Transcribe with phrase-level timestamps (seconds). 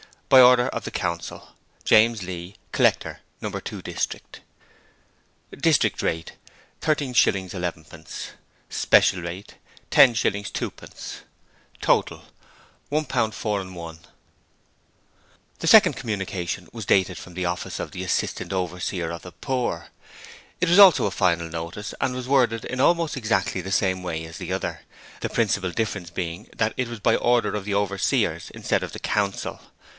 [0.29, 1.49] By order of the Council.
[1.83, 2.55] JAMES LEAH.
[2.71, 3.51] Collector, No.
[3.51, 4.39] 2 District.
[5.55, 6.35] District Rate..........................
[6.81, 8.05] £ 13 11
[8.69, 9.55] Special Rate...........................
[9.91, 10.31] 10 2________
[11.81, 13.99] £1 4 1
[15.59, 19.87] The second communication was dated from the office of the Assistant Overseer of the Poor.
[20.61, 24.23] It was also a Final Notice and was worded in almost exactly the same way
[24.25, 24.81] as the other,
[25.19, 28.99] the principal difference being that it was 'By order of the Overseers' instead of 'the
[28.99, 29.59] Council'.